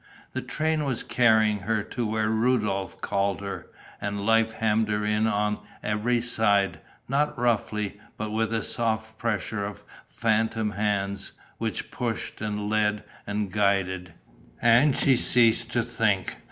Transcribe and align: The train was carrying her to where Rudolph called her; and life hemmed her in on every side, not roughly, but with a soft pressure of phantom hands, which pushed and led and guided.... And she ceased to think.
The 0.33 0.41
train 0.41 0.83
was 0.83 1.03
carrying 1.03 1.59
her 1.59 1.83
to 1.83 2.07
where 2.07 2.27
Rudolph 2.29 3.01
called 3.01 3.39
her; 3.41 3.67
and 4.01 4.25
life 4.25 4.53
hemmed 4.53 4.89
her 4.89 5.05
in 5.05 5.27
on 5.27 5.59
every 5.83 6.21
side, 6.21 6.79
not 7.07 7.37
roughly, 7.37 7.99
but 8.17 8.31
with 8.31 8.51
a 8.51 8.63
soft 8.63 9.19
pressure 9.19 9.63
of 9.63 9.83
phantom 10.07 10.71
hands, 10.71 11.33
which 11.59 11.91
pushed 11.91 12.41
and 12.41 12.67
led 12.67 13.03
and 13.27 13.51
guided.... 13.51 14.15
And 14.59 14.95
she 14.95 15.15
ceased 15.15 15.71
to 15.73 15.83
think. 15.83 16.35